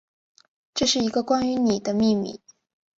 [0.73, 2.41] 这是一个关于妳的秘密